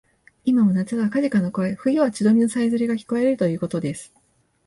[0.45, 4.11] いまも夏はカジカの声、冬は千鳥のさえずりがきかれるということです